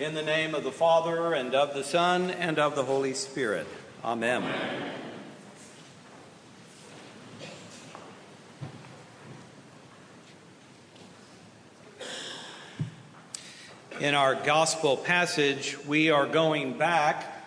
In 0.00 0.14
the 0.14 0.22
name 0.22 0.54
of 0.54 0.64
the 0.64 0.72
Father, 0.72 1.34
and 1.34 1.54
of 1.54 1.74
the 1.74 1.84
Son, 1.84 2.30
and 2.30 2.58
of 2.58 2.74
the 2.74 2.82
Holy 2.82 3.12
Spirit. 3.12 3.66
Amen. 4.02 4.42
In 14.00 14.14
our 14.14 14.34
gospel 14.34 14.96
passage, 14.96 15.76
we 15.86 16.10
are 16.10 16.24
going 16.24 16.78
back 16.78 17.44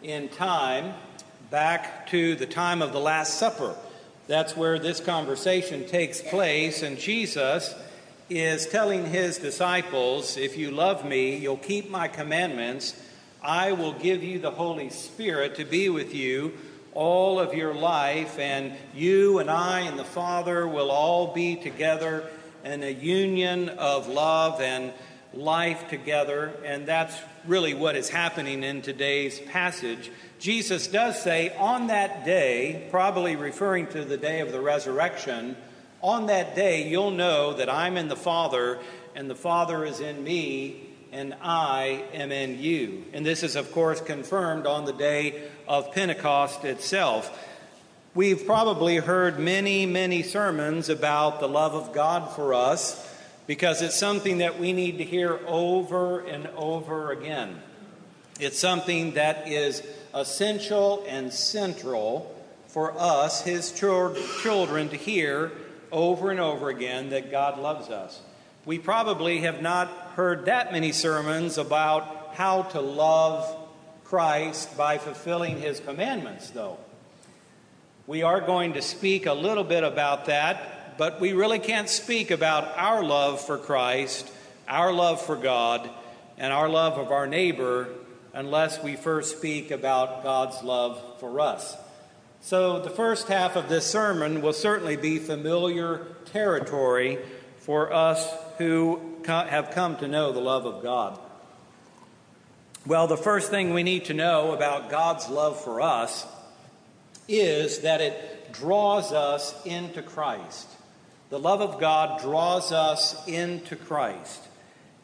in 0.00 0.28
time, 0.28 0.94
back 1.50 2.06
to 2.10 2.36
the 2.36 2.46
time 2.46 2.80
of 2.80 2.92
the 2.92 3.00
Last 3.00 3.40
Supper. 3.40 3.74
That's 4.28 4.56
where 4.56 4.78
this 4.78 5.00
conversation 5.00 5.84
takes 5.84 6.22
place, 6.22 6.84
and 6.84 6.96
Jesus 6.96 7.74
is 8.30 8.66
telling 8.66 9.06
his 9.06 9.38
disciples, 9.38 10.36
If 10.36 10.56
you 10.56 10.70
love 10.70 11.04
me, 11.04 11.36
you'll 11.36 11.56
keep 11.56 11.90
my 11.90 12.08
commandments. 12.08 12.94
I 13.42 13.72
will 13.72 13.92
give 13.92 14.22
you 14.22 14.38
the 14.38 14.50
Holy 14.50 14.90
Spirit 14.90 15.56
to 15.56 15.64
be 15.64 15.88
with 15.88 16.14
you 16.14 16.54
all 16.92 17.38
of 17.38 17.54
your 17.54 17.74
life, 17.74 18.38
and 18.38 18.72
you 18.94 19.38
and 19.38 19.50
I 19.50 19.80
and 19.80 19.98
the 19.98 20.04
Father 20.04 20.66
will 20.66 20.90
all 20.90 21.32
be 21.32 21.54
together 21.56 22.28
in 22.64 22.82
a 22.82 22.90
union 22.90 23.68
of 23.68 24.08
love 24.08 24.60
and 24.60 24.92
life 25.32 25.88
together. 25.88 26.52
And 26.64 26.86
that's 26.86 27.16
really 27.46 27.74
what 27.74 27.94
is 27.94 28.08
happening 28.08 28.64
in 28.64 28.82
today's 28.82 29.38
passage. 29.38 30.10
Jesus 30.38 30.86
does 30.86 31.22
say, 31.22 31.54
on 31.56 31.88
that 31.88 32.24
day, 32.24 32.88
probably 32.90 33.36
referring 33.36 33.86
to 33.88 34.04
the 34.04 34.16
day 34.16 34.40
of 34.40 34.52
the 34.52 34.60
resurrection, 34.60 35.56
on 36.02 36.26
that 36.26 36.54
day, 36.54 36.88
you'll 36.88 37.10
know 37.10 37.54
that 37.54 37.68
I'm 37.68 37.96
in 37.96 38.08
the 38.08 38.16
Father, 38.16 38.78
and 39.14 39.28
the 39.28 39.34
Father 39.34 39.84
is 39.84 40.00
in 40.00 40.22
me, 40.22 40.88
and 41.12 41.34
I 41.42 42.04
am 42.12 42.30
in 42.30 42.60
you. 42.60 43.04
And 43.12 43.24
this 43.24 43.42
is, 43.42 43.56
of 43.56 43.72
course, 43.72 44.00
confirmed 44.00 44.66
on 44.66 44.84
the 44.84 44.92
day 44.92 45.48
of 45.66 45.92
Pentecost 45.92 46.64
itself. 46.64 47.46
We've 48.14 48.46
probably 48.46 48.96
heard 48.96 49.38
many, 49.38 49.86
many 49.86 50.22
sermons 50.22 50.88
about 50.88 51.40
the 51.40 51.48
love 51.48 51.74
of 51.74 51.92
God 51.92 52.30
for 52.34 52.54
us 52.54 53.04
because 53.46 53.80
it's 53.82 53.96
something 53.96 54.38
that 54.38 54.58
we 54.58 54.72
need 54.72 54.98
to 54.98 55.04
hear 55.04 55.40
over 55.46 56.20
and 56.20 56.46
over 56.48 57.12
again. 57.12 57.60
It's 58.38 58.58
something 58.58 59.14
that 59.14 59.48
is 59.48 59.82
essential 60.14 61.04
and 61.08 61.32
central 61.32 62.34
for 62.66 62.92
us, 62.98 63.42
His 63.42 63.72
children, 63.72 64.88
to 64.90 64.96
hear 64.96 65.50
over 65.92 66.30
and 66.30 66.40
over 66.40 66.68
again 66.68 67.10
that 67.10 67.30
God 67.30 67.58
loves 67.58 67.90
us. 67.90 68.20
We 68.64 68.78
probably 68.78 69.40
have 69.40 69.62
not 69.62 69.88
heard 70.14 70.46
that 70.46 70.72
many 70.72 70.92
sermons 70.92 71.58
about 71.58 72.34
how 72.34 72.62
to 72.62 72.80
love 72.80 73.56
Christ 74.04 74.76
by 74.76 74.98
fulfilling 74.98 75.60
his 75.60 75.80
commandments, 75.80 76.50
though. 76.50 76.78
We 78.06 78.22
are 78.22 78.40
going 78.40 78.74
to 78.74 78.82
speak 78.82 79.26
a 79.26 79.34
little 79.34 79.64
bit 79.64 79.84
about 79.84 80.26
that, 80.26 80.96
but 80.96 81.20
we 81.20 81.32
really 81.32 81.58
can't 81.58 81.88
speak 81.88 82.30
about 82.30 82.76
our 82.76 83.04
love 83.04 83.40
for 83.40 83.58
Christ, 83.58 84.30
our 84.66 84.92
love 84.92 85.20
for 85.20 85.36
God, 85.36 85.88
and 86.38 86.52
our 86.52 86.68
love 86.68 86.98
of 86.98 87.12
our 87.12 87.26
neighbor 87.26 87.88
unless 88.32 88.82
we 88.82 88.96
first 88.96 89.36
speak 89.36 89.70
about 89.70 90.22
God's 90.22 90.62
love 90.62 91.02
for 91.20 91.40
us. 91.40 91.76
So, 92.40 92.80
the 92.80 92.90
first 92.90 93.28
half 93.28 93.56
of 93.56 93.68
this 93.68 93.84
sermon 93.84 94.42
will 94.42 94.52
certainly 94.52 94.96
be 94.96 95.18
familiar 95.18 96.06
territory 96.26 97.18
for 97.58 97.92
us 97.92 98.32
who 98.58 99.00
have 99.26 99.70
come 99.72 99.96
to 99.96 100.08
know 100.08 100.32
the 100.32 100.40
love 100.40 100.64
of 100.64 100.82
God. 100.82 101.18
Well, 102.86 103.06
the 103.06 103.16
first 103.16 103.50
thing 103.50 103.74
we 103.74 103.82
need 103.82 104.06
to 104.06 104.14
know 104.14 104.52
about 104.52 104.88
God's 104.88 105.28
love 105.28 105.62
for 105.62 105.82
us 105.82 106.26
is 107.28 107.80
that 107.80 108.00
it 108.00 108.52
draws 108.52 109.12
us 109.12 109.54
into 109.66 110.00
Christ. 110.00 110.66
The 111.28 111.38
love 111.38 111.60
of 111.60 111.78
God 111.78 112.22
draws 112.22 112.72
us 112.72 113.26
into 113.28 113.76
Christ. 113.76 114.42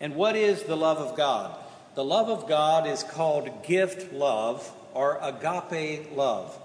And 0.00 0.14
what 0.16 0.36
is 0.36 0.62
the 0.62 0.76
love 0.76 0.98
of 0.98 1.16
God? 1.16 1.54
The 1.94 2.04
love 2.04 2.30
of 2.30 2.48
God 2.48 2.86
is 2.86 3.02
called 3.02 3.64
gift 3.64 4.12
love 4.12 4.72
or 4.94 5.18
agape 5.20 6.16
love. 6.16 6.58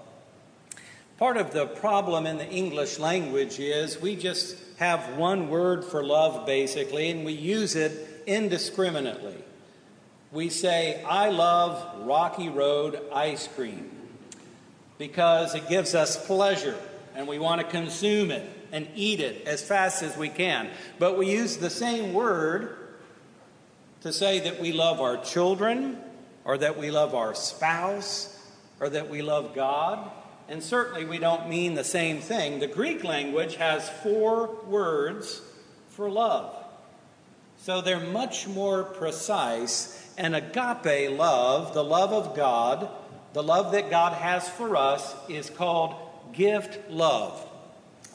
Part 1.20 1.36
of 1.36 1.52
the 1.52 1.66
problem 1.66 2.24
in 2.24 2.38
the 2.38 2.48
English 2.48 2.98
language 2.98 3.60
is 3.60 4.00
we 4.00 4.16
just 4.16 4.56
have 4.78 5.18
one 5.18 5.50
word 5.50 5.84
for 5.84 6.02
love, 6.02 6.46
basically, 6.46 7.10
and 7.10 7.26
we 7.26 7.34
use 7.34 7.76
it 7.76 8.22
indiscriminately. 8.26 9.34
We 10.32 10.48
say, 10.48 11.04
I 11.04 11.28
love 11.28 12.06
Rocky 12.06 12.48
Road 12.48 13.02
ice 13.12 13.46
cream 13.48 13.90
because 14.96 15.54
it 15.54 15.68
gives 15.68 15.94
us 15.94 16.26
pleasure 16.26 16.78
and 17.14 17.28
we 17.28 17.38
want 17.38 17.60
to 17.60 17.66
consume 17.66 18.30
it 18.30 18.48
and 18.72 18.88
eat 18.94 19.20
it 19.20 19.46
as 19.46 19.60
fast 19.60 20.02
as 20.02 20.16
we 20.16 20.30
can. 20.30 20.70
But 20.98 21.18
we 21.18 21.30
use 21.30 21.58
the 21.58 21.68
same 21.68 22.14
word 22.14 22.78
to 24.00 24.10
say 24.10 24.40
that 24.40 24.58
we 24.58 24.72
love 24.72 25.02
our 25.02 25.18
children 25.18 25.98
or 26.46 26.56
that 26.56 26.78
we 26.78 26.90
love 26.90 27.14
our 27.14 27.34
spouse 27.34 28.34
or 28.80 28.88
that 28.88 29.10
we 29.10 29.20
love 29.20 29.54
God 29.54 30.10
and 30.50 30.60
certainly 30.60 31.04
we 31.04 31.18
don't 31.18 31.48
mean 31.48 31.74
the 31.74 31.84
same 31.84 32.18
thing. 32.18 32.58
The 32.58 32.66
Greek 32.66 33.04
language 33.04 33.54
has 33.54 33.88
four 33.88 34.58
words 34.66 35.40
for 35.90 36.10
love. 36.10 36.52
So 37.58 37.80
they're 37.80 38.00
much 38.00 38.48
more 38.48 38.82
precise. 38.82 40.12
And 40.18 40.34
agape 40.34 41.16
love, 41.16 41.72
the 41.72 41.84
love 41.84 42.12
of 42.12 42.34
God, 42.34 42.90
the 43.32 43.44
love 43.44 43.70
that 43.72 43.90
God 43.90 44.14
has 44.14 44.48
for 44.48 44.74
us, 44.76 45.14
is 45.28 45.48
called 45.48 45.94
gift 46.32 46.90
love. 46.90 47.46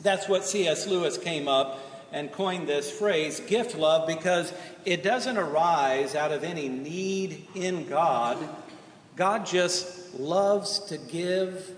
That's 0.01 0.27
what 0.27 0.43
C.S. 0.43 0.87
Lewis 0.87 1.17
came 1.17 1.47
up 1.47 1.79
and 2.11 2.29
coined 2.33 2.67
this 2.67 2.91
phrase, 2.91 3.39
gift 3.39 3.77
love, 3.77 4.07
because 4.07 4.53
it 4.83 5.03
doesn't 5.03 5.37
arise 5.37 6.15
out 6.15 6.33
of 6.33 6.43
any 6.43 6.67
need 6.67 7.47
in 7.55 7.87
God. 7.87 8.37
God 9.15 9.45
just 9.45 10.19
loves 10.19 10.79
to 10.87 10.97
give 10.97 11.73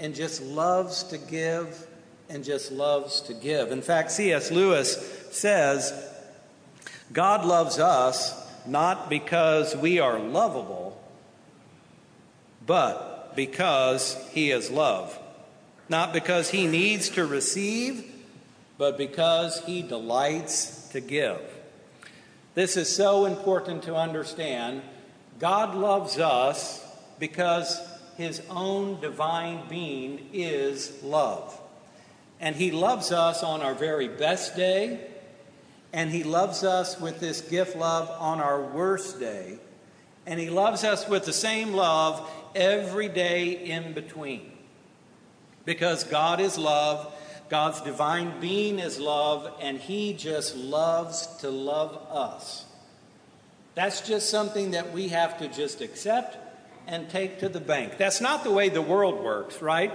and 0.00 0.14
just 0.14 0.42
loves 0.42 1.04
to 1.04 1.18
give 1.18 1.86
and 2.28 2.42
just 2.42 2.72
loves 2.72 3.20
to 3.22 3.34
give. 3.34 3.70
In 3.70 3.82
fact, 3.82 4.10
C.S. 4.10 4.50
Lewis 4.50 4.96
says, 5.30 5.92
God 7.12 7.44
loves 7.44 7.78
us 7.78 8.34
not 8.66 9.10
because 9.10 9.76
we 9.76 9.98
are 9.98 10.18
lovable, 10.18 11.00
but 12.66 13.34
because 13.34 14.16
He 14.30 14.50
is 14.50 14.70
love. 14.70 15.18
Not 15.88 16.12
because 16.12 16.50
He 16.50 16.66
needs 16.66 17.10
to 17.10 17.26
receive, 17.26 18.04
but 18.78 18.96
because 18.96 19.60
He 19.64 19.82
delights 19.82 20.88
to 20.90 21.00
give. 21.00 21.40
This 22.54 22.76
is 22.76 22.94
so 22.94 23.26
important 23.26 23.84
to 23.84 23.96
understand. 23.96 24.82
God 25.38 25.74
loves 25.74 26.18
us 26.18 26.84
because 27.18 27.80
his 28.16 28.42
own 28.50 29.00
divine 29.00 29.68
being 29.68 30.28
is 30.32 31.02
love. 31.02 31.58
And 32.40 32.56
he 32.56 32.70
loves 32.70 33.12
us 33.12 33.42
on 33.42 33.62
our 33.62 33.74
very 33.74 34.08
best 34.08 34.56
day, 34.56 35.06
and 35.92 36.10
he 36.10 36.22
loves 36.22 36.64
us 36.64 36.98
with 37.00 37.20
this 37.20 37.40
gift 37.40 37.76
love 37.76 38.10
on 38.20 38.40
our 38.40 38.62
worst 38.62 39.20
day, 39.20 39.58
and 40.26 40.40
he 40.40 40.50
loves 40.50 40.84
us 40.84 41.08
with 41.08 41.24
the 41.24 41.32
same 41.32 41.72
love 41.72 42.30
every 42.54 43.08
day 43.08 43.50
in 43.52 43.92
between. 43.92 44.52
Because 45.64 46.04
God 46.04 46.40
is 46.40 46.56
love, 46.56 47.12
God's 47.48 47.80
divine 47.80 48.40
being 48.40 48.78
is 48.78 48.98
love, 48.98 49.52
and 49.60 49.78
he 49.78 50.12
just 50.12 50.56
loves 50.56 51.26
to 51.38 51.50
love 51.50 51.96
us. 52.10 52.64
That's 53.74 54.00
just 54.00 54.30
something 54.30 54.72
that 54.72 54.92
we 54.92 55.08
have 55.08 55.38
to 55.38 55.48
just 55.48 55.80
accept 55.80 56.49
and 56.86 57.08
take 57.08 57.40
to 57.40 57.48
the 57.48 57.60
bank. 57.60 57.98
That's 57.98 58.20
not 58.20 58.44
the 58.44 58.50
way 58.50 58.68
the 58.68 58.82
world 58.82 59.22
works, 59.22 59.62
right? 59.62 59.92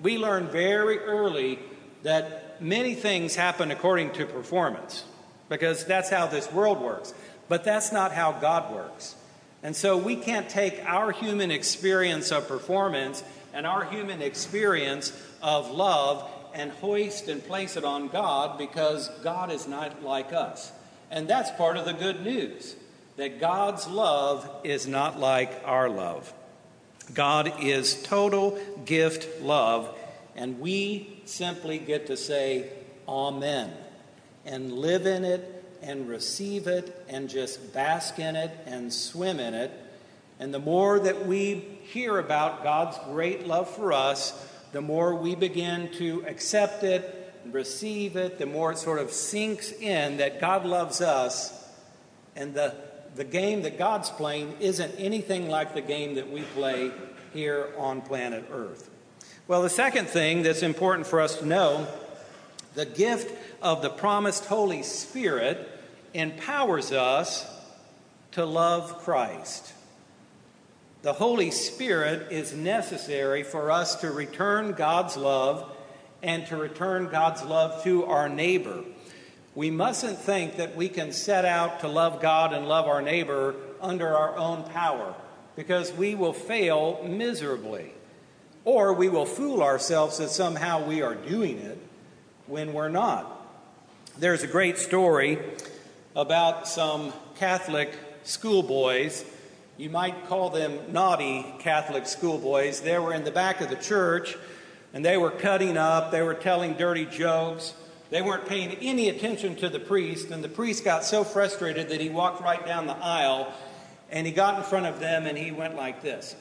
We 0.00 0.18
learn 0.18 0.48
very 0.48 0.98
early 0.98 1.58
that 2.02 2.60
many 2.60 2.94
things 2.94 3.34
happen 3.34 3.70
according 3.70 4.12
to 4.12 4.26
performance 4.26 5.04
because 5.48 5.84
that's 5.84 6.10
how 6.10 6.26
this 6.26 6.50
world 6.52 6.80
works. 6.80 7.14
But 7.48 7.64
that's 7.64 7.92
not 7.92 8.12
how 8.12 8.32
God 8.32 8.74
works. 8.74 9.16
And 9.62 9.74
so 9.74 9.96
we 9.96 10.16
can't 10.16 10.48
take 10.48 10.82
our 10.84 11.10
human 11.10 11.50
experience 11.50 12.30
of 12.32 12.48
performance 12.48 13.24
and 13.52 13.66
our 13.66 13.84
human 13.84 14.20
experience 14.20 15.12
of 15.42 15.70
love 15.70 16.30
and 16.54 16.70
hoist 16.72 17.28
and 17.28 17.44
place 17.44 17.76
it 17.76 17.84
on 17.84 18.08
God 18.08 18.58
because 18.58 19.08
God 19.22 19.50
is 19.50 19.66
not 19.66 20.02
like 20.02 20.32
us. 20.32 20.72
And 21.10 21.28
that's 21.28 21.50
part 21.52 21.76
of 21.76 21.84
the 21.84 21.92
good 21.92 22.22
news 22.22 22.76
that 23.16 23.40
God's 23.40 23.86
love 23.86 24.48
is 24.64 24.86
not 24.86 25.18
like 25.18 25.62
our 25.64 25.88
love. 25.88 26.32
God 27.12 27.62
is 27.62 28.02
total 28.02 28.58
gift 28.84 29.42
love, 29.42 29.94
and 30.34 30.60
we 30.60 31.20
simply 31.26 31.78
get 31.78 32.06
to 32.06 32.16
say 32.16 32.70
Amen 33.06 33.72
and 34.46 34.72
live 34.72 35.06
in 35.06 35.24
it 35.24 35.64
and 35.82 36.08
receive 36.08 36.66
it 36.66 37.04
and 37.08 37.28
just 37.28 37.72
bask 37.72 38.18
in 38.18 38.36
it 38.36 38.50
and 38.66 38.92
swim 38.92 39.38
in 39.38 39.54
it. 39.54 39.70
And 40.40 40.52
the 40.52 40.58
more 40.58 40.98
that 40.98 41.26
we 41.26 41.54
hear 41.82 42.18
about 42.18 42.62
God's 42.62 42.98
great 43.04 43.46
love 43.46 43.68
for 43.68 43.92
us, 43.92 44.32
the 44.72 44.80
more 44.80 45.14
we 45.14 45.34
begin 45.34 45.90
to 45.92 46.24
accept 46.26 46.82
it, 46.82 47.32
receive 47.50 48.16
it, 48.16 48.38
the 48.38 48.46
more 48.46 48.72
it 48.72 48.78
sort 48.78 48.98
of 48.98 49.12
sinks 49.12 49.70
in 49.72 50.16
that 50.16 50.40
God 50.40 50.64
loves 50.64 51.00
us. 51.00 51.52
And 52.34 52.54
the, 52.54 52.74
the 53.14 53.24
game 53.24 53.62
that 53.62 53.78
God's 53.78 54.10
playing 54.10 54.56
isn't 54.60 54.94
anything 54.98 55.48
like 55.48 55.74
the 55.74 55.80
game 55.80 56.16
that 56.16 56.30
we 56.30 56.42
play 56.42 56.90
here 57.32 57.68
on 57.78 58.00
planet 58.02 58.44
Earth. 58.50 58.90
Well, 59.46 59.62
the 59.62 59.70
second 59.70 60.08
thing 60.08 60.42
that's 60.42 60.62
important 60.62 61.06
for 61.06 61.20
us 61.20 61.38
to 61.38 61.46
know 61.46 61.86
the 62.74 62.86
gift 62.86 63.36
of 63.62 63.82
the 63.82 63.90
promised 63.90 64.46
Holy 64.46 64.82
Spirit 64.82 65.68
empowers 66.12 66.92
us 66.92 67.46
to 68.32 68.44
love 68.44 68.98
Christ. 68.98 69.72
The 71.02 71.12
Holy 71.12 71.50
Spirit 71.50 72.32
is 72.32 72.54
necessary 72.54 73.42
for 73.42 73.70
us 73.70 73.96
to 73.96 74.10
return 74.10 74.72
God's 74.72 75.16
love 75.16 75.70
and 76.22 76.46
to 76.46 76.56
return 76.56 77.08
God's 77.08 77.42
love 77.42 77.84
to 77.84 78.06
our 78.06 78.28
neighbor. 78.28 78.82
We 79.54 79.70
mustn't 79.70 80.18
think 80.18 80.56
that 80.56 80.76
we 80.76 80.88
can 80.88 81.12
set 81.12 81.44
out 81.44 81.80
to 81.80 81.88
love 81.88 82.20
God 82.20 82.52
and 82.52 82.68
love 82.68 82.86
our 82.86 83.02
neighbor 83.02 83.54
under 83.80 84.16
our 84.16 84.36
own 84.36 84.64
power 84.64 85.14
because 85.56 85.92
we 85.92 86.14
will 86.14 86.32
fail 86.32 87.04
miserably. 87.04 87.92
Or 88.64 88.92
we 88.92 89.08
will 89.08 89.26
fool 89.26 89.62
ourselves 89.62 90.18
that 90.18 90.30
somehow 90.30 90.84
we 90.84 91.02
are 91.02 91.14
doing 91.14 91.58
it 91.58 91.78
when 92.46 92.72
we're 92.72 92.88
not. 92.88 93.30
There's 94.18 94.42
a 94.42 94.48
great 94.48 94.78
story 94.78 95.38
about 96.16 96.66
some 96.66 97.12
Catholic 97.36 97.92
schoolboys 98.24 99.24
you 99.76 99.90
might 99.90 100.28
call 100.28 100.50
them 100.50 100.92
naughty 100.92 101.44
Catholic 101.58 102.06
schoolboys. 102.06 102.80
They 102.80 102.96
were 102.96 103.12
in 103.12 103.24
the 103.24 103.32
back 103.32 103.60
of 103.60 103.70
the 103.70 103.76
church 103.76 104.36
and 104.92 105.04
they 105.04 105.16
were 105.16 105.32
cutting 105.32 105.76
up, 105.76 106.12
they 106.12 106.22
were 106.22 106.34
telling 106.34 106.74
dirty 106.74 107.06
jokes. 107.06 107.74
They 108.10 108.22
weren't 108.22 108.46
paying 108.46 108.72
any 108.80 109.08
attention 109.08 109.56
to 109.56 109.68
the 109.68 109.80
priest, 109.80 110.30
and 110.30 110.44
the 110.44 110.48
priest 110.48 110.84
got 110.84 111.04
so 111.04 111.24
frustrated 111.24 111.88
that 111.88 112.00
he 112.00 112.10
walked 112.10 112.42
right 112.42 112.64
down 112.64 112.86
the 112.86 112.96
aisle 112.96 113.52
and 114.10 114.26
he 114.26 114.32
got 114.32 114.56
in 114.56 114.62
front 114.62 114.86
of 114.86 115.00
them 115.00 115.26
and 115.26 115.36
he 115.36 115.50
went 115.50 115.76
like 115.76 116.02
this. 116.02 116.36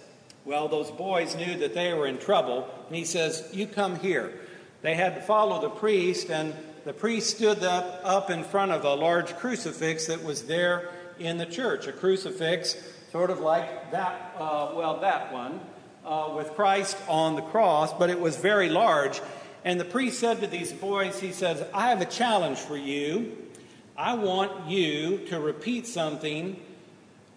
Well, 0.46 0.68
those 0.68 0.92
boys 0.92 1.36
knew 1.36 1.58
that 1.60 1.74
they 1.74 1.94
were 1.94 2.06
in 2.06 2.18
trouble, 2.18 2.70
and 2.88 2.96
he 2.96 3.06
says, 3.06 3.50
You 3.54 3.66
come 3.66 3.98
here. 4.00 4.34
They 4.82 4.96
had 4.96 5.16
to 5.16 5.22
follow 5.22 5.62
the 5.62 5.70
priest, 5.70 6.30
and 6.30 6.54
the 6.84 6.92
priest 6.92 7.38
stood 7.38 7.64
up, 7.64 8.02
up 8.04 8.30
in 8.30 8.44
front 8.44 8.74
of 8.74 8.84
a 8.84 8.94
large 8.94 9.36
crucifix 9.38 10.08
that 10.08 10.22
was 10.22 10.44
there 10.44 10.90
in 11.18 11.38
the 11.38 11.46
church, 11.46 11.88
a 11.88 11.94
crucifix 11.94 12.76
sort 13.12 13.30
of 13.30 13.40
like 13.40 13.92
that, 13.92 14.36
uh, 14.38 14.72
well, 14.76 15.00
that 15.00 15.32
one, 15.32 15.62
uh, 16.06 16.34
with 16.36 16.50
Christ 16.56 16.98
on 17.08 17.36
the 17.36 17.42
cross, 17.42 17.94
but 17.94 18.10
it 18.10 18.20
was 18.20 18.36
very 18.36 18.68
large. 18.68 19.22
And 19.66 19.80
the 19.80 19.86
priest 19.86 20.20
said 20.20 20.42
to 20.42 20.48
these 20.48 20.74
boys, 20.74 21.20
he 21.20 21.32
says, 21.32 21.66
I 21.74 21.90
have 21.90 22.02
a 22.02 22.06
challenge 22.06 22.58
for 22.58 22.76
you. 22.76 23.38
I 23.96 24.16
want 24.16 24.70
you 24.70 25.20
to 25.30 25.40
repeat 25.40 25.88
something 25.88 26.60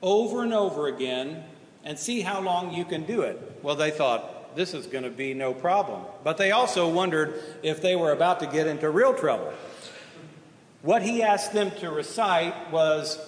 over 0.03 0.43
and 0.43 0.53
over 0.53 0.89
again 0.89 1.45
and 1.85 1.99
see 1.99 2.23
how 2.23 2.41
long 2.41 2.75
you 2.75 2.85
can 2.85 3.05
do 3.05 3.23
it. 3.23 3.61
Well, 3.63 3.77
they 3.77 3.91
thought, 3.91 4.57
this 4.57 4.75
is 4.75 4.87
going 4.87 5.05
to 5.05 5.11
be 5.11 5.35
no 5.35 5.55
problem. 5.55 6.03
But 6.25 6.39
they 6.39 6.51
also 6.51 6.89
wondered 6.89 7.41
if 7.63 7.81
they 7.81 7.95
were 7.95 8.11
about 8.11 8.41
to 8.41 8.47
get 8.47 8.67
into 8.67 8.91
real 8.91 9.15
trouble. 9.15 9.53
What 10.83 11.03
he 11.03 11.23
asked 11.23 11.53
them 11.53 11.71
to 11.73 11.91
recite 11.91 12.73
was 12.73 13.19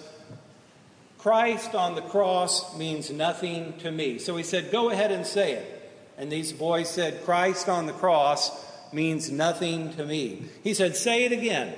Christ 1.19 1.75
on 1.75 1.95
the 1.95 2.01
cross 2.01 2.77
means 2.77 3.11
nothing 3.11 3.77
to 3.79 3.91
me. 3.91 4.17
So 4.17 4.35
he 4.35 4.43
said, 4.43 4.71
Go 4.71 4.89
ahead 4.89 5.11
and 5.11 5.25
say 5.25 5.53
it. 5.53 5.91
And 6.17 6.31
these 6.31 6.51
boys 6.51 6.89
said, 6.89 7.23
Christ 7.23 7.69
on 7.69 7.85
the 7.85 7.93
cross 7.93 8.65
means 8.91 9.31
nothing 9.31 9.93
to 9.93 10.05
me. 10.05 10.43
He 10.63 10.73
said, 10.73 10.95
Say 10.95 11.25
it 11.25 11.31
again. 11.31 11.73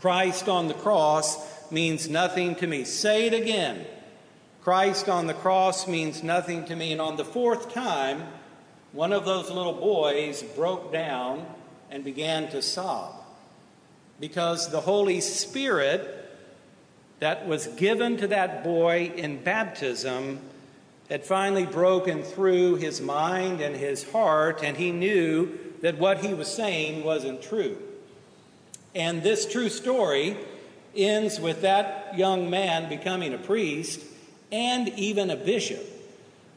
Christ 0.00 0.48
on 0.48 0.68
the 0.68 0.74
cross 0.74 1.70
means 1.70 2.08
nothing 2.08 2.54
to 2.56 2.66
me. 2.66 2.84
Say 2.84 3.26
it 3.26 3.34
again. 3.34 3.86
Christ 4.62 5.08
on 5.08 5.26
the 5.26 5.34
cross 5.34 5.86
means 5.86 6.22
nothing 6.22 6.64
to 6.66 6.76
me. 6.76 6.92
And 6.92 7.00
on 7.00 7.16
the 7.16 7.24
fourth 7.24 7.72
time, 7.72 8.22
one 8.92 9.12
of 9.12 9.24
those 9.24 9.50
little 9.50 9.72
boys 9.72 10.42
broke 10.42 10.92
down 10.92 11.46
and 11.90 12.04
began 12.04 12.48
to 12.50 12.62
sob 12.62 13.14
because 14.20 14.70
the 14.70 14.80
Holy 14.80 15.20
Spirit 15.20 16.12
that 17.18 17.46
was 17.46 17.66
given 17.68 18.16
to 18.18 18.26
that 18.28 18.62
boy 18.62 19.12
in 19.16 19.42
baptism 19.42 20.40
had 21.08 21.24
finally 21.24 21.66
broken 21.66 22.22
through 22.22 22.76
his 22.76 23.00
mind 23.00 23.60
and 23.60 23.76
his 23.76 24.10
heart, 24.10 24.62
and 24.62 24.76
he 24.76 24.90
knew 24.90 25.56
that 25.82 25.98
what 25.98 26.18
he 26.18 26.34
was 26.34 26.48
saying 26.48 27.04
wasn't 27.04 27.42
true. 27.42 27.76
And 28.94 29.22
this 29.22 29.50
true 29.50 29.68
story 29.68 30.36
ends 30.94 31.38
with 31.38 31.62
that 31.62 32.16
young 32.16 32.48
man 32.48 32.88
becoming 32.88 33.34
a 33.34 33.38
priest 33.38 34.00
and 34.50 34.88
even 34.90 35.30
a 35.30 35.36
bishop. 35.36 35.84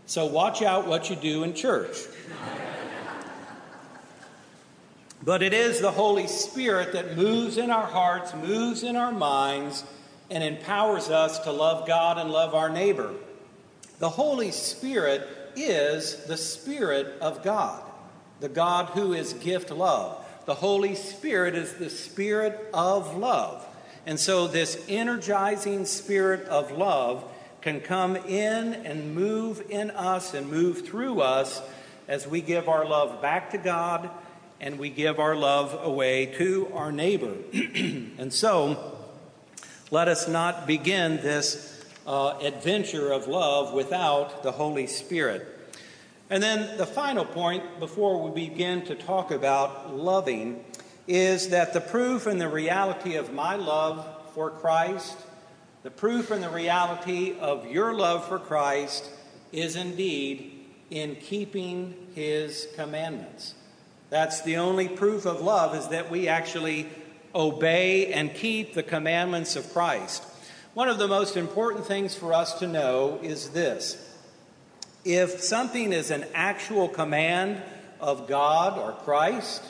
So 0.05 0.25
watch 0.25 0.61
out 0.61 0.87
what 0.87 1.09
you 1.09 1.15
do 1.15 1.43
in 1.43 1.53
church. 1.53 1.95
but 5.23 5.43
it 5.43 5.53
is 5.53 5.81
the 5.81 5.91
Holy 5.91 6.27
Spirit 6.27 6.93
that 6.93 7.17
moves 7.17 7.57
in 7.57 7.69
our 7.69 7.85
hearts, 7.85 8.33
moves 8.33 8.83
in 8.83 8.95
our 8.95 9.11
minds 9.11 9.83
and 10.31 10.43
empowers 10.43 11.09
us 11.09 11.39
to 11.39 11.51
love 11.51 11.87
God 11.87 12.17
and 12.17 12.31
love 12.31 12.53
our 12.53 12.69
neighbor. 12.69 13.13
The 13.99 14.09
Holy 14.09 14.51
Spirit 14.51 15.27
is 15.55 16.23
the 16.25 16.37
Spirit 16.37 17.19
of 17.21 17.43
God, 17.43 17.83
the 18.39 18.49
God 18.49 18.87
who 18.89 19.13
is 19.13 19.33
gift 19.33 19.71
love. 19.71 20.25
The 20.45 20.55
Holy 20.55 20.95
Spirit 20.95 21.55
is 21.55 21.73
the 21.73 21.89
Spirit 21.89 22.69
of 22.73 23.17
love. 23.17 23.65
And 24.05 24.19
so, 24.19 24.47
this 24.47 24.83
energizing 24.87 25.85
Spirit 25.85 26.47
of 26.47 26.71
love 26.71 27.23
can 27.61 27.81
come 27.81 28.15
in 28.15 28.73
and 28.73 29.13
move 29.13 29.63
in 29.69 29.91
us 29.91 30.33
and 30.33 30.49
move 30.49 30.87
through 30.87 31.21
us 31.21 31.61
as 32.07 32.25
we 32.25 32.41
give 32.41 32.69
our 32.69 32.85
love 32.85 33.21
back 33.21 33.51
to 33.51 33.57
God 33.57 34.09
and 34.61 34.79
we 34.79 34.89
give 34.89 35.19
our 35.19 35.35
love 35.35 35.77
away 35.83 36.25
to 36.37 36.71
our 36.73 36.91
neighbor. 36.91 37.35
and 37.53 38.33
so, 38.33 38.97
let 39.91 40.07
us 40.07 40.27
not 40.27 40.65
begin 40.65 41.17
this 41.17 41.83
uh, 42.07 42.37
adventure 42.41 43.11
of 43.11 43.27
love 43.27 43.73
without 43.73 44.43
the 44.43 44.53
Holy 44.53 44.87
Spirit. 44.87 45.58
And 46.29 46.43
then 46.43 46.77
the 46.77 46.85
final 46.85 47.25
point 47.25 47.79
before 47.79 48.21
we 48.21 48.47
begin 48.47 48.83
to 48.83 48.95
talk 48.95 49.31
about 49.31 49.95
loving 49.95 50.63
is 51.07 51.49
that 51.49 51.73
the 51.73 51.81
proof 51.81 52.27
and 52.27 52.39
the 52.39 52.47
reality 52.47 53.15
of 53.15 53.33
my 53.33 53.55
love 53.55 54.05
for 54.35 54.51
Christ, 54.51 55.17
the 55.81 55.89
proof 55.89 56.29
and 56.29 56.43
the 56.43 56.49
reality 56.49 57.35
of 57.39 57.65
your 57.65 57.95
love 57.95 58.27
for 58.27 58.37
Christ 58.37 59.09
is 59.51 59.75
indeed 59.75 60.67
in 60.91 61.15
keeping 61.15 61.95
his 62.13 62.67
commandments. 62.75 63.55
That's 64.11 64.41
the 64.41 64.57
only 64.57 64.87
proof 64.87 65.25
of 65.25 65.41
love 65.41 65.75
is 65.75 65.87
that 65.87 66.11
we 66.11 66.27
actually 66.27 66.87
obey 67.33 68.13
and 68.13 68.33
keep 68.33 68.73
the 68.73 68.83
commandments 68.83 69.55
of 69.55 69.71
Christ. 69.73 70.23
One 70.75 70.89
of 70.89 70.99
the 70.99 71.07
most 71.07 71.37
important 71.37 71.85
things 71.85 72.13
for 72.13 72.33
us 72.33 72.59
to 72.59 72.67
know 72.67 73.19
is 73.23 73.49
this 73.49 74.08
if 75.05 75.41
something 75.41 75.93
is 75.93 76.11
an 76.11 76.25
actual 76.33 76.87
command 76.87 77.61
of 77.99 78.27
God 78.27 78.77
or 78.77 78.93
Christ, 79.03 79.63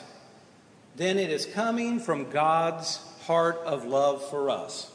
then 0.96 1.18
it 1.18 1.30
is 1.30 1.46
coming 1.46 2.00
from 2.00 2.30
God's 2.30 2.96
heart 3.22 3.60
of 3.64 3.84
love 3.84 4.28
for 4.28 4.50
us. 4.50 4.90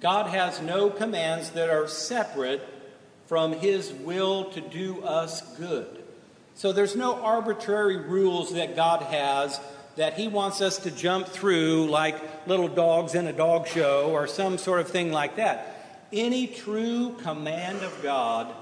God 0.00 0.26
has 0.26 0.60
no 0.60 0.90
commands 0.90 1.50
that 1.50 1.70
are 1.70 1.88
separate 1.88 2.62
from 3.26 3.52
His 3.52 3.92
will 3.92 4.44
to 4.50 4.60
do 4.60 5.02
us 5.02 5.40
good. 5.56 6.02
So 6.54 6.72
there's 6.72 6.94
no 6.94 7.20
arbitrary 7.22 7.96
rules 7.96 8.52
that 8.54 8.76
God 8.76 9.02
has 9.02 9.60
that 9.96 10.14
he 10.14 10.28
wants 10.28 10.60
us 10.60 10.78
to 10.78 10.90
jump 10.90 11.28
through 11.28 11.86
like 11.88 12.48
little 12.48 12.68
dogs 12.68 13.14
in 13.14 13.26
a 13.26 13.32
dog 13.32 13.66
show 13.66 14.10
or 14.10 14.26
some 14.26 14.58
sort 14.58 14.80
of 14.80 14.88
thing 14.88 15.12
like 15.12 15.36
that. 15.36 16.06
Any 16.12 16.46
true 16.46 17.16
command 17.22 17.82
of 17.82 18.02
God 18.02 18.52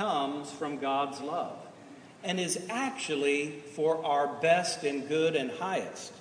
comes 0.00 0.50
from 0.50 0.78
God's 0.78 1.20
love 1.20 1.58
and 2.24 2.40
is 2.40 2.58
actually 2.70 3.50
for 3.74 4.02
our 4.02 4.28
best 4.40 4.82
and 4.82 5.06
good 5.06 5.36
and 5.36 5.50
highest. 5.50 6.14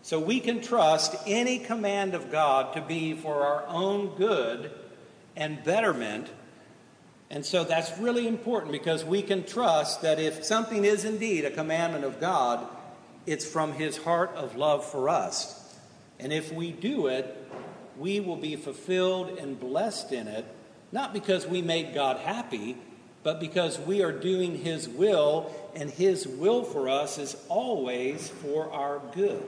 So 0.00 0.18
we 0.18 0.40
can 0.40 0.62
trust 0.62 1.14
any 1.26 1.58
command 1.58 2.14
of 2.14 2.32
God 2.32 2.72
to 2.72 2.80
be 2.80 3.12
for 3.12 3.42
our 3.44 3.66
own 3.66 4.16
good 4.16 4.70
and 5.36 5.62
betterment. 5.62 6.28
And 7.28 7.44
so 7.44 7.64
that's 7.64 7.98
really 7.98 8.26
important 8.26 8.72
because 8.72 9.04
we 9.04 9.20
can 9.20 9.44
trust 9.44 10.00
that 10.00 10.18
if 10.18 10.42
something 10.42 10.86
is 10.86 11.04
indeed 11.04 11.44
a 11.44 11.50
commandment 11.50 12.06
of 12.06 12.20
God, 12.20 12.66
it's 13.26 13.44
from 13.44 13.74
his 13.74 13.98
heart 13.98 14.30
of 14.36 14.56
love 14.56 14.90
for 14.90 15.10
us. 15.10 15.76
And 16.18 16.32
if 16.32 16.50
we 16.50 16.72
do 16.72 17.08
it, 17.08 17.36
we 17.98 18.20
will 18.20 18.36
be 18.36 18.56
fulfilled 18.56 19.36
and 19.38 19.60
blessed 19.60 20.12
in 20.12 20.28
it, 20.28 20.46
not 20.92 21.12
because 21.12 21.46
we 21.46 21.60
made 21.60 21.92
God 21.92 22.16
happy, 22.20 22.78
but 23.22 23.40
because 23.40 23.78
we 23.78 24.02
are 24.02 24.12
doing 24.12 24.56
His 24.56 24.88
will, 24.88 25.52
and 25.74 25.90
His 25.90 26.26
will 26.26 26.62
for 26.62 26.88
us 26.88 27.18
is 27.18 27.36
always 27.48 28.28
for 28.28 28.70
our 28.72 29.00
good. 29.14 29.42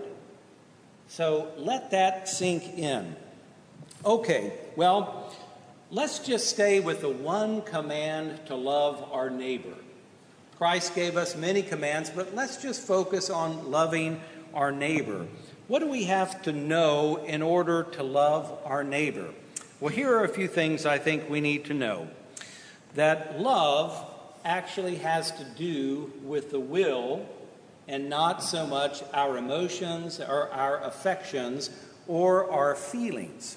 So 1.08 1.48
let 1.56 1.90
that 1.90 2.28
sink 2.28 2.78
in. 2.78 3.16
Okay, 4.04 4.52
well, 4.76 5.34
let's 5.90 6.20
just 6.20 6.48
stay 6.48 6.80
with 6.80 7.00
the 7.00 7.08
one 7.08 7.62
command 7.62 8.46
to 8.46 8.54
love 8.54 9.08
our 9.12 9.28
neighbor. 9.28 9.74
Christ 10.56 10.94
gave 10.94 11.16
us 11.16 11.36
many 11.36 11.62
commands, 11.62 12.10
but 12.10 12.34
let's 12.34 12.62
just 12.62 12.82
focus 12.86 13.30
on 13.30 13.70
loving 13.70 14.20
our 14.52 14.70
neighbor. 14.70 15.26
What 15.68 15.78
do 15.78 15.88
we 15.88 16.04
have 16.04 16.42
to 16.42 16.52
know 16.52 17.16
in 17.24 17.42
order 17.42 17.84
to 17.84 18.02
love 18.02 18.58
our 18.64 18.84
neighbor? 18.84 19.28
Well, 19.80 19.92
here 19.92 20.14
are 20.14 20.24
a 20.24 20.28
few 20.28 20.48
things 20.48 20.84
I 20.84 20.98
think 20.98 21.30
we 21.30 21.40
need 21.40 21.64
to 21.66 21.74
know. 21.74 22.08
That 22.94 23.40
love 23.40 24.06
actually 24.44 24.96
has 24.96 25.30
to 25.32 25.44
do 25.44 26.12
with 26.22 26.50
the 26.50 26.60
will 26.60 27.26
and 27.86 28.08
not 28.08 28.42
so 28.42 28.66
much 28.66 29.02
our 29.12 29.36
emotions 29.36 30.20
or 30.20 30.50
our 30.52 30.82
affections 30.82 31.70
or 32.06 32.50
our 32.50 32.74
feelings. 32.74 33.56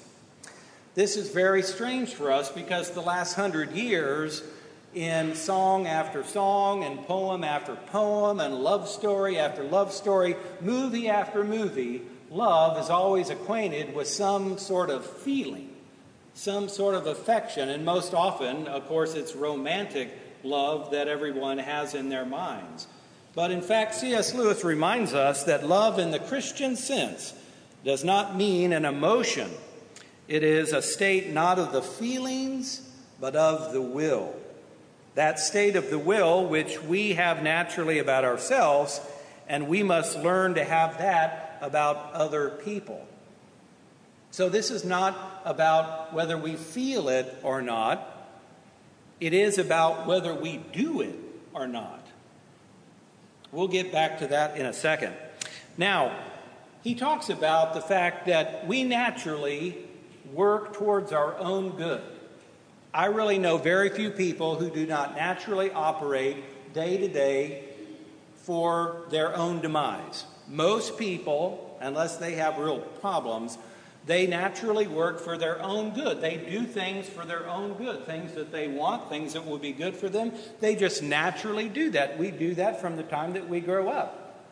This 0.94 1.16
is 1.16 1.30
very 1.30 1.62
strange 1.62 2.14
for 2.14 2.30
us 2.30 2.52
because 2.52 2.90
the 2.90 3.00
last 3.00 3.34
hundred 3.34 3.72
years, 3.72 4.42
in 4.94 5.34
song 5.34 5.88
after 5.88 6.22
song 6.22 6.84
and 6.84 7.04
poem 7.04 7.42
after 7.42 7.74
poem 7.74 8.38
and 8.38 8.54
love 8.60 8.88
story 8.88 9.38
after 9.38 9.64
love 9.64 9.92
story, 9.92 10.36
movie 10.60 11.08
after 11.08 11.42
movie, 11.42 12.02
love 12.30 12.78
is 12.78 12.90
always 12.90 13.30
acquainted 13.30 13.94
with 13.94 14.06
some 14.06 14.56
sort 14.56 14.90
of 14.90 15.04
feeling, 15.04 15.73
some 16.34 16.68
sort 16.68 16.94
of 16.94 17.06
affection, 17.06 17.68
and 17.68 17.84
most 17.84 18.12
often, 18.12 18.66
of 18.66 18.86
course, 18.86 19.14
it's 19.14 19.34
romantic 19.34 20.10
love 20.42 20.90
that 20.90 21.08
everyone 21.08 21.58
has 21.58 21.94
in 21.94 22.08
their 22.08 22.26
minds. 22.26 22.86
But 23.34 23.50
in 23.50 23.62
fact, 23.62 23.94
C.S. 23.94 24.34
Lewis 24.34 24.62
reminds 24.62 25.14
us 25.14 25.44
that 25.44 25.66
love 25.66 25.98
in 25.98 26.10
the 26.10 26.18
Christian 26.18 26.76
sense 26.76 27.34
does 27.84 28.04
not 28.04 28.36
mean 28.36 28.72
an 28.72 28.84
emotion. 28.84 29.50
It 30.28 30.42
is 30.42 30.72
a 30.72 30.82
state 30.82 31.32
not 31.32 31.58
of 31.58 31.72
the 31.72 31.82
feelings, 31.82 32.88
but 33.20 33.34
of 33.34 33.72
the 33.72 33.82
will 33.82 34.34
that 35.14 35.38
state 35.38 35.76
of 35.76 35.90
the 35.90 35.98
will 35.98 36.44
which 36.44 36.82
we 36.82 37.14
have 37.14 37.42
naturally 37.42 37.98
about 37.98 38.24
ourselves, 38.24 39.00
and 39.48 39.68
we 39.68 39.82
must 39.82 40.18
learn 40.18 40.54
to 40.54 40.64
have 40.64 40.98
that 40.98 41.58
about 41.60 42.12
other 42.12 42.50
people. 42.50 43.06
So, 44.34 44.48
this 44.48 44.72
is 44.72 44.84
not 44.84 45.42
about 45.44 46.12
whether 46.12 46.36
we 46.36 46.56
feel 46.56 47.08
it 47.08 47.38
or 47.44 47.62
not, 47.62 48.32
it 49.20 49.32
is 49.32 49.58
about 49.58 50.08
whether 50.08 50.34
we 50.34 50.56
do 50.56 51.02
it 51.02 51.14
or 51.52 51.68
not. 51.68 52.04
We'll 53.52 53.68
get 53.68 53.92
back 53.92 54.18
to 54.18 54.26
that 54.26 54.56
in 54.56 54.66
a 54.66 54.72
second. 54.72 55.14
Now, 55.78 56.18
he 56.82 56.96
talks 56.96 57.30
about 57.30 57.74
the 57.74 57.80
fact 57.80 58.26
that 58.26 58.66
we 58.66 58.82
naturally 58.82 59.78
work 60.32 60.72
towards 60.72 61.12
our 61.12 61.38
own 61.38 61.76
good. 61.76 62.02
I 62.92 63.06
really 63.06 63.38
know 63.38 63.56
very 63.56 63.88
few 63.88 64.10
people 64.10 64.56
who 64.56 64.68
do 64.68 64.84
not 64.84 65.14
naturally 65.14 65.70
operate 65.70 66.72
day 66.74 66.96
to 66.96 67.06
day 67.06 67.66
for 68.34 69.04
their 69.10 69.36
own 69.36 69.60
demise. 69.60 70.24
Most 70.48 70.98
people, 70.98 71.78
unless 71.80 72.16
they 72.16 72.32
have 72.32 72.58
real 72.58 72.80
problems, 72.80 73.58
they 74.06 74.26
naturally 74.26 74.86
work 74.86 75.20
for 75.20 75.38
their 75.38 75.62
own 75.62 75.94
good. 75.94 76.20
They 76.20 76.36
do 76.36 76.64
things 76.64 77.08
for 77.08 77.24
their 77.24 77.48
own 77.48 77.74
good, 77.74 78.04
things 78.04 78.34
that 78.34 78.52
they 78.52 78.68
want, 78.68 79.08
things 79.08 79.32
that 79.32 79.46
will 79.46 79.58
be 79.58 79.72
good 79.72 79.96
for 79.96 80.08
them. 80.08 80.32
They 80.60 80.76
just 80.76 81.02
naturally 81.02 81.68
do 81.68 81.90
that. 81.90 82.18
We 82.18 82.30
do 82.30 82.54
that 82.56 82.80
from 82.80 82.96
the 82.96 83.02
time 83.02 83.32
that 83.32 83.48
we 83.48 83.60
grow 83.60 83.88
up. 83.88 84.42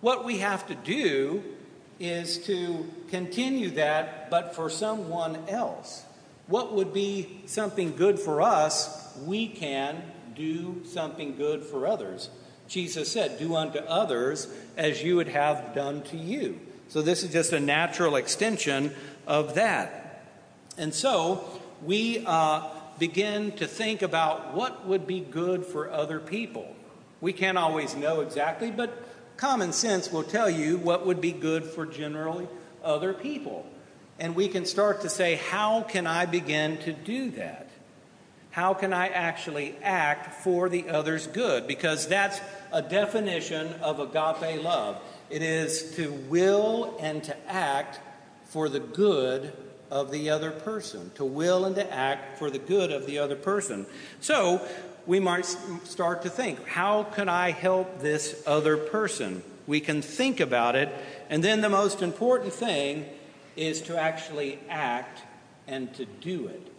What 0.00 0.24
we 0.24 0.38
have 0.38 0.66
to 0.66 0.74
do 0.74 1.42
is 2.00 2.38
to 2.46 2.90
continue 3.08 3.70
that, 3.70 4.28
but 4.28 4.54
for 4.54 4.68
someone 4.68 5.38
else 5.48 6.04
what 6.46 6.74
would 6.74 6.92
be 6.92 7.42
something 7.46 7.96
good 7.96 8.18
for 8.18 8.40
us, 8.40 9.16
we 9.24 9.48
can 9.48 10.02
do 10.34 10.82
something 10.84 11.36
good 11.36 11.64
for 11.64 11.86
others. 11.86 12.30
Jesus 12.68 13.10
said, 13.10 13.38
Do 13.38 13.56
unto 13.56 13.78
others 13.78 14.48
as 14.76 15.02
you 15.02 15.16
would 15.16 15.28
have 15.28 15.74
done 15.74 16.02
to 16.04 16.16
you. 16.16 16.60
So 16.88 17.02
this 17.02 17.22
is 17.22 17.32
just 17.32 17.52
a 17.52 17.60
natural 17.60 18.16
extension 18.16 18.94
of 19.26 19.54
that. 19.54 20.24
And 20.78 20.94
so 20.94 21.44
we 21.84 22.24
uh, 22.26 22.62
begin 22.98 23.52
to 23.52 23.66
think 23.66 24.02
about 24.02 24.54
what 24.54 24.86
would 24.86 25.06
be 25.06 25.20
good 25.20 25.64
for 25.64 25.90
other 25.90 26.20
people. 26.20 26.74
We 27.20 27.32
can't 27.32 27.58
always 27.58 27.96
know 27.96 28.20
exactly, 28.20 28.70
but 28.70 29.02
common 29.36 29.72
sense 29.72 30.12
will 30.12 30.22
tell 30.22 30.48
you 30.48 30.78
what 30.78 31.06
would 31.06 31.20
be 31.20 31.32
good 31.32 31.64
for 31.64 31.86
generally 31.86 32.48
other 32.84 33.12
people. 33.12 33.66
And 34.18 34.34
we 34.34 34.48
can 34.48 34.64
start 34.64 35.02
to 35.02 35.08
say, 35.08 35.34
how 35.34 35.82
can 35.82 36.06
I 36.06 36.26
begin 36.26 36.78
to 36.78 36.92
do 36.92 37.30
that? 37.32 37.68
How 38.50 38.72
can 38.72 38.94
I 38.94 39.08
actually 39.08 39.76
act 39.82 40.42
for 40.42 40.70
the 40.70 40.88
other's 40.88 41.26
good? 41.26 41.66
Because 41.66 42.08
that's 42.08 42.40
a 42.72 42.80
definition 42.80 43.70
of 43.82 44.00
agape 44.00 44.62
love. 44.62 44.98
It 45.28 45.42
is 45.42 45.96
to 45.96 46.12
will 46.12 46.96
and 47.00 47.22
to 47.24 47.50
act 47.50 48.00
for 48.44 48.68
the 48.68 48.80
good 48.80 49.52
of 49.90 50.10
the 50.10 50.30
other 50.30 50.50
person, 50.50 51.10
to 51.14 51.24
will 51.24 51.64
and 51.64 51.74
to 51.76 51.92
act 51.92 52.38
for 52.38 52.50
the 52.50 52.58
good 52.58 52.92
of 52.92 53.06
the 53.06 53.18
other 53.18 53.36
person. 53.36 53.86
So 54.20 54.66
we 55.06 55.20
might 55.20 55.44
start 55.44 56.22
to 56.22 56.30
think, 56.30 56.66
how 56.66 57.04
can 57.04 57.28
I 57.28 57.50
help 57.50 58.00
this 58.00 58.42
other 58.46 58.76
person? 58.76 59.42
We 59.66 59.80
can 59.80 60.02
think 60.02 60.40
about 60.40 60.76
it. 60.76 60.92
And 61.28 61.42
then 61.42 61.60
the 61.60 61.68
most 61.68 62.02
important 62.02 62.52
thing 62.52 63.06
is 63.56 63.82
to 63.82 63.98
actually 63.98 64.58
act 64.68 65.22
and 65.66 65.92
to 65.94 66.04
do 66.04 66.48
it. 66.48 66.72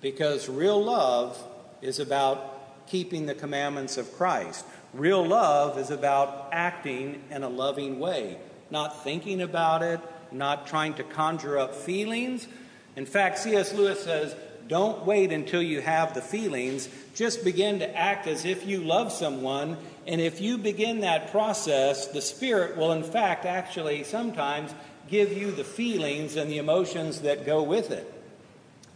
Because 0.00 0.48
real 0.48 0.82
love 0.82 1.42
is 1.82 1.98
about 1.98 2.86
keeping 2.86 3.26
the 3.26 3.34
commandments 3.34 3.96
of 3.96 4.12
Christ. 4.12 4.64
Real 4.96 5.26
love 5.26 5.76
is 5.76 5.90
about 5.90 6.48
acting 6.52 7.22
in 7.30 7.42
a 7.42 7.48
loving 7.50 8.00
way, 8.00 8.38
not 8.70 9.04
thinking 9.04 9.42
about 9.42 9.82
it, 9.82 10.00
not 10.32 10.66
trying 10.66 10.94
to 10.94 11.04
conjure 11.04 11.58
up 11.58 11.74
feelings. 11.74 12.48
In 12.96 13.04
fact, 13.04 13.38
C.S. 13.38 13.74
Lewis 13.74 14.02
says, 14.02 14.34
don't 14.68 15.04
wait 15.04 15.32
until 15.32 15.60
you 15.60 15.82
have 15.82 16.14
the 16.14 16.22
feelings. 16.22 16.88
Just 17.14 17.44
begin 17.44 17.80
to 17.80 17.96
act 17.96 18.26
as 18.26 18.46
if 18.46 18.66
you 18.66 18.80
love 18.80 19.12
someone. 19.12 19.76
And 20.06 20.18
if 20.18 20.40
you 20.40 20.56
begin 20.56 21.00
that 21.00 21.30
process, 21.30 22.06
the 22.06 22.22
Spirit 22.22 22.78
will, 22.78 22.92
in 22.92 23.04
fact, 23.04 23.44
actually 23.44 24.02
sometimes 24.02 24.74
give 25.08 25.30
you 25.30 25.52
the 25.52 25.62
feelings 25.62 26.36
and 26.36 26.50
the 26.50 26.56
emotions 26.56 27.20
that 27.20 27.44
go 27.44 27.62
with 27.62 27.90
it. 27.90 28.10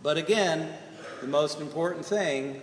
But 0.02 0.16
again, 0.16 0.73
the 1.21 1.28
most 1.28 1.61
important 1.61 2.07
thing 2.07 2.62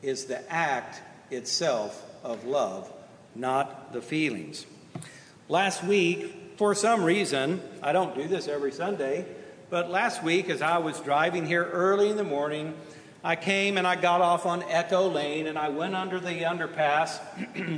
is 0.00 0.24
the 0.24 0.50
act 0.50 1.02
itself 1.30 2.06
of 2.22 2.44
love, 2.44 2.92
not 3.34 3.92
the 3.92 4.00
feelings. 4.02 4.66
Last 5.48 5.82
week, 5.84 6.54
for 6.56 6.74
some 6.74 7.04
reason, 7.04 7.62
I 7.82 7.92
don't 7.92 8.14
do 8.14 8.26
this 8.26 8.48
every 8.48 8.72
Sunday, 8.72 9.24
but 9.70 9.90
last 9.90 10.22
week, 10.22 10.50
as 10.50 10.62
I 10.62 10.78
was 10.78 11.00
driving 11.00 11.46
here 11.46 11.64
early 11.64 12.10
in 12.10 12.16
the 12.16 12.24
morning, 12.24 12.74
I 13.22 13.36
came 13.36 13.78
and 13.78 13.86
I 13.86 13.96
got 13.96 14.20
off 14.20 14.46
on 14.46 14.62
Echo 14.64 15.08
Lane 15.08 15.46
and 15.46 15.58
I 15.58 15.68
went 15.68 15.94
under 15.94 16.20
the 16.20 16.42
underpass, 16.42 17.20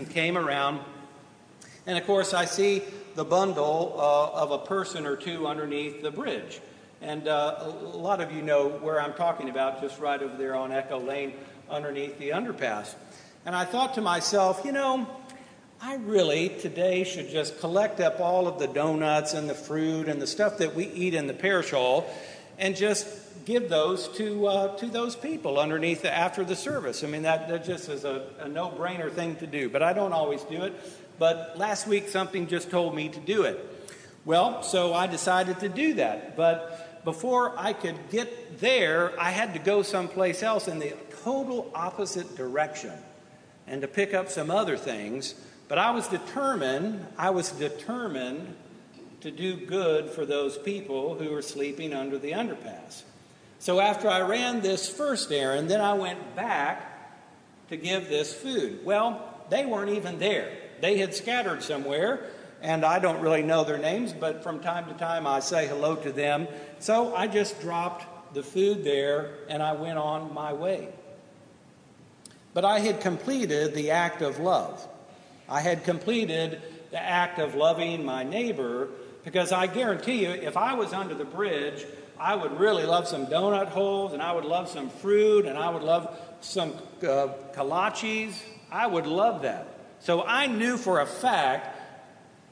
came 0.10 0.36
around, 0.36 0.80
and 1.86 1.98
of 1.98 2.06
course, 2.06 2.34
I 2.34 2.44
see 2.44 2.82
the 3.14 3.24
bundle 3.24 3.94
uh, 3.96 4.42
of 4.42 4.50
a 4.50 4.58
person 4.58 5.06
or 5.06 5.16
two 5.16 5.46
underneath 5.46 6.02
the 6.02 6.10
bridge. 6.10 6.60
And 7.02 7.26
uh, 7.26 7.56
a 7.62 7.68
lot 7.68 8.20
of 8.20 8.32
you 8.32 8.42
know 8.42 8.68
where 8.68 9.00
I'm 9.00 9.14
talking 9.14 9.48
about, 9.48 9.80
just 9.80 9.98
right 9.98 10.22
over 10.22 10.36
there 10.36 10.54
on 10.54 10.70
Echo 10.70 11.00
Lane 11.00 11.32
underneath 11.70 12.18
the 12.18 12.30
underpass. 12.30 12.94
And 13.46 13.56
I 13.56 13.64
thought 13.64 13.94
to 13.94 14.00
myself, 14.00 14.62
you 14.64 14.72
know, 14.72 15.06
I 15.80 15.96
really 15.96 16.50
today 16.50 17.04
should 17.04 17.30
just 17.30 17.58
collect 17.60 18.00
up 18.00 18.20
all 18.20 18.46
of 18.46 18.58
the 18.58 18.66
donuts 18.66 19.34
and 19.34 19.48
the 19.48 19.54
fruit 19.54 20.08
and 20.08 20.20
the 20.20 20.26
stuff 20.26 20.58
that 20.58 20.74
we 20.74 20.86
eat 20.86 21.14
in 21.14 21.26
the 21.26 21.34
parish 21.34 21.70
hall 21.70 22.08
and 22.58 22.76
just 22.76 23.06
give 23.46 23.70
those 23.70 24.08
to, 24.18 24.46
uh, 24.46 24.76
to 24.76 24.86
those 24.86 25.16
people 25.16 25.58
underneath 25.58 26.02
the, 26.02 26.14
after 26.14 26.44
the 26.44 26.54
service. 26.54 27.02
I 27.02 27.06
mean, 27.06 27.22
that, 27.22 27.48
that 27.48 27.64
just 27.64 27.88
is 27.88 28.04
a, 28.04 28.26
a 28.40 28.48
no 28.48 28.68
brainer 28.68 29.10
thing 29.10 29.36
to 29.36 29.46
do, 29.46 29.70
but 29.70 29.82
I 29.82 29.94
don't 29.94 30.12
always 30.12 30.42
do 30.42 30.62
it 30.64 30.74
but 31.20 31.58
last 31.58 31.86
week 31.86 32.08
something 32.08 32.48
just 32.48 32.70
told 32.70 32.94
me 32.94 33.10
to 33.10 33.20
do 33.20 33.42
it. 33.42 33.62
Well, 34.24 34.62
so 34.62 34.94
I 34.94 35.06
decided 35.06 35.60
to 35.60 35.68
do 35.68 35.94
that. 35.94 36.34
But 36.34 37.04
before 37.04 37.52
I 37.58 37.74
could 37.74 37.96
get 38.10 38.58
there, 38.58 39.12
I 39.20 39.30
had 39.30 39.52
to 39.52 39.60
go 39.60 39.82
someplace 39.82 40.42
else 40.42 40.66
in 40.66 40.78
the 40.78 40.94
total 41.22 41.70
opposite 41.74 42.36
direction 42.36 42.92
and 43.70 43.80
to 43.80 43.88
pick 43.88 44.12
up 44.12 44.28
some 44.28 44.50
other 44.50 44.76
things. 44.76 45.34
But 45.68 45.78
I 45.78 45.92
was 45.92 46.08
determined, 46.08 47.06
I 47.16 47.30
was 47.30 47.52
determined 47.52 48.56
to 49.20 49.30
do 49.30 49.56
good 49.56 50.10
for 50.10 50.26
those 50.26 50.58
people 50.58 51.14
who 51.14 51.30
were 51.30 51.40
sleeping 51.40 51.94
under 51.94 52.18
the 52.18 52.32
underpass. 52.32 53.02
So 53.60 53.78
after 53.78 54.08
I 54.08 54.22
ran 54.22 54.60
this 54.60 54.88
first 54.88 55.30
errand, 55.30 55.70
then 55.70 55.80
I 55.80 55.94
went 55.94 56.34
back 56.34 57.68
to 57.68 57.76
give 57.76 58.08
this 58.08 58.34
food. 58.34 58.84
Well, 58.84 59.22
they 59.48 59.64
weren't 59.64 59.90
even 59.90 60.18
there. 60.18 60.50
They 60.80 60.98
had 60.98 61.14
scattered 61.14 61.62
somewhere, 61.62 62.26
and 62.62 62.84
I 62.84 62.98
don't 62.98 63.20
really 63.20 63.42
know 63.42 63.62
their 63.62 63.78
names, 63.78 64.12
but 64.12 64.42
from 64.42 64.60
time 64.60 64.86
to 64.86 64.94
time 64.94 65.26
I 65.26 65.40
say 65.40 65.68
hello 65.68 65.94
to 65.96 66.10
them. 66.10 66.48
So 66.80 67.14
I 67.14 67.28
just 67.28 67.60
dropped 67.60 68.34
the 68.34 68.42
food 68.42 68.84
there 68.84 69.34
and 69.48 69.62
I 69.62 69.72
went 69.72 69.98
on 69.98 70.32
my 70.32 70.52
way. 70.52 70.88
But 72.52 72.64
I 72.64 72.80
had 72.80 73.00
completed 73.00 73.74
the 73.74 73.90
act 73.92 74.22
of 74.22 74.38
love. 74.38 74.86
I 75.48 75.60
had 75.60 75.84
completed 75.84 76.60
the 76.90 77.00
act 77.00 77.38
of 77.38 77.54
loving 77.54 78.04
my 78.04 78.24
neighbor 78.24 78.88
because 79.24 79.52
I 79.52 79.66
guarantee 79.66 80.24
you, 80.24 80.30
if 80.30 80.56
I 80.56 80.74
was 80.74 80.92
under 80.92 81.14
the 81.14 81.24
bridge, 81.24 81.84
I 82.18 82.34
would 82.34 82.58
really 82.58 82.84
love 82.84 83.06
some 83.06 83.26
donut 83.26 83.68
holes 83.68 84.12
and 84.12 84.22
I 84.22 84.32
would 84.32 84.44
love 84.44 84.68
some 84.68 84.90
fruit 84.90 85.46
and 85.46 85.56
I 85.56 85.70
would 85.70 85.82
love 85.82 86.18
some 86.40 86.72
uh, 87.02 87.28
kolaches. 87.54 88.34
I 88.70 88.86
would 88.86 89.06
love 89.06 89.42
that. 89.42 89.66
So 90.00 90.22
I 90.22 90.46
knew 90.46 90.76
for 90.76 91.00
a 91.00 91.06
fact 91.06 91.78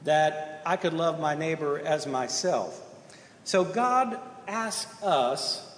that 0.05 0.61
I 0.65 0.77
could 0.77 0.93
love 0.93 1.19
my 1.19 1.35
neighbor 1.35 1.79
as 1.79 2.07
myself. 2.07 2.81
So 3.43 3.63
God 3.63 4.19
asked 4.47 5.03
us 5.03 5.68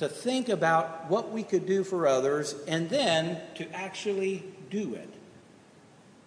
to 0.00 0.08
think 0.08 0.48
about 0.48 1.10
what 1.10 1.30
we 1.30 1.42
could 1.42 1.66
do 1.66 1.84
for 1.84 2.06
others 2.06 2.54
and 2.66 2.88
then 2.88 3.38
to 3.54 3.70
actually 3.74 4.42
do 4.70 4.94
it. 4.94 5.12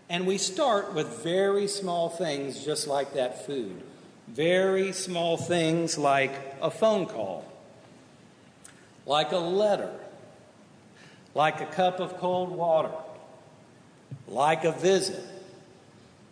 And 0.09 0.27
we 0.27 0.37
start 0.37 0.93
with 0.93 1.23
very 1.23 1.67
small 1.67 2.07
things, 2.07 2.63
just 2.63 2.87
like 2.87 3.15
that 3.15 3.47
food. 3.47 3.81
Very 4.27 4.91
small 4.91 5.37
things 5.37 5.97
like 5.97 6.55
a 6.61 6.69
phone 6.69 7.07
call, 7.07 7.51
like 9.07 9.31
a 9.31 9.37
letter, 9.37 9.91
like 11.33 11.59
a 11.59 11.65
cup 11.65 11.99
of 11.99 12.19
cold 12.19 12.51
water, 12.51 12.93
like 14.27 14.65
a 14.65 14.71
visit, 14.71 15.25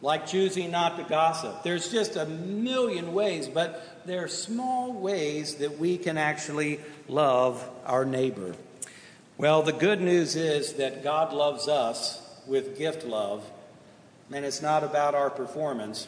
like 0.01 0.25
choosing 0.25 0.72
not 0.72 0.98
to 0.98 1.03
gossip. 1.03 1.63
There's 1.63 1.91
just 1.91 2.15
a 2.15 2.25
million 2.25 3.13
ways, 3.13 3.48
but 3.48 4.01
there 4.05 4.24
are 4.24 4.27
small 4.27 4.91
ways 4.93 5.55
that 5.55 5.77
we 5.77 5.98
can 5.98 6.17
actually 6.17 6.79
love 7.08 7.67
our 7.86 8.03
neighbor. 8.03 8.55
Well, 9.38 9.62
the 9.62 9.74
good 9.74 10.01
news 10.01 10.36
is 10.36 10.74
that 10.74 11.03
God 11.03 11.34
loves 11.34 11.67
us 11.67 12.22
with 12.48 12.77
gift 12.77 13.05
love, 13.05 13.50
and 14.31 14.43
it's 14.43 14.62
not 14.62 14.84
about 14.84 15.15
our 15.15 15.29
performance. 15.29 16.08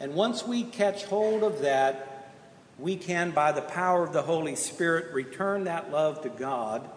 And 0.00 0.14
once 0.14 0.46
we 0.46 0.62
catch 0.62 1.04
hold 1.04 1.42
of 1.42 1.62
that, 1.62 2.30
we 2.78 2.96
can, 2.96 3.30
by 3.30 3.52
the 3.52 3.62
power 3.62 4.02
of 4.02 4.12
the 4.12 4.22
Holy 4.22 4.56
Spirit, 4.56 5.12
return 5.12 5.64
that 5.64 5.92
love 5.92 6.22
to 6.22 6.28
God 6.28 6.88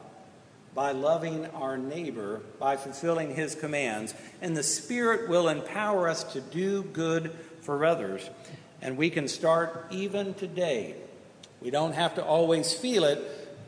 by 0.75 0.91
loving 0.91 1.46
our 1.48 1.77
neighbor, 1.77 2.41
by 2.60 2.75
fulfilling 2.75 3.34
his 3.34 3.55
commands. 3.55 4.13
And 4.41 4.55
the 4.55 4.62
Spirit 4.62 5.29
will 5.29 5.48
empower 5.48 6.10
us 6.10 6.24
to 6.34 6.41
do 6.41 6.84
good 6.84 7.32
for 7.62 7.86
others. 7.86 8.29
And 8.82 8.98
we 8.98 9.10
can 9.10 9.29
start 9.29 9.88
even 9.89 10.34
today. 10.34 10.96
We 11.62 11.72
don't 11.72 11.96
have 11.96 12.15
to 12.15 12.24
always 12.24 12.74
feel 12.74 13.05
it, 13.05 13.20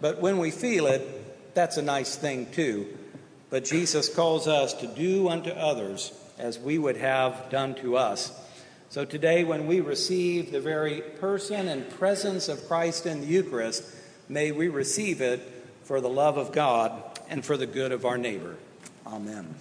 but 0.01 0.19
when 0.19 0.37
we 0.37 0.51
feel 0.51 0.85
it, 0.85 1.55
that's 1.55 1.77
a 1.77 1.81
nice 1.81 2.15
thing 2.17 2.51
too. 2.51 2.85
But 3.49 3.63
Jesus 3.63 4.13
calls 4.13 4.45
us 4.45 4.73
to 4.75 4.87
do 4.87 5.29
unto 5.29 5.49
others 5.49 6.11
as 6.37 6.59
we 6.59 6.77
would 6.77 6.97
have 6.97 7.49
done 7.49 7.73
to 7.75 7.95
us. 7.95 8.37
So 8.89 9.05
today, 9.05 9.43
when 9.43 9.65
we 9.65 9.79
receive 9.79 10.51
the 10.51 10.61
very 10.61 11.01
person 11.01 11.67
and 11.67 11.89
presence 11.89 12.49
of 12.49 12.67
Christ 12.67 13.05
in 13.05 13.21
the 13.21 13.27
Eucharist, 13.27 13.83
may 14.29 14.51
we 14.51 14.67
receive 14.67 15.21
it 15.21 15.56
for 15.87 16.01
the 16.01 16.09
love 16.09 16.37
of 16.37 16.51
God 16.51 17.01
and 17.29 17.45
for 17.45 17.55
the 17.55 17.65
good 17.65 17.93
of 17.93 18.05
our 18.05 18.17
neighbor. 18.17 18.57
Amen. 19.05 19.55